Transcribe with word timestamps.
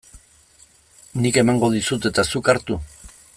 Nik 1.25 1.37
emango 1.43 1.69
dizut 1.75 2.09
eta 2.13 2.25
zuk 2.33 2.51
hartu? 2.55 2.79